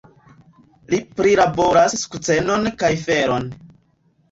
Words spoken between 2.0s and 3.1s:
sukcenon kaj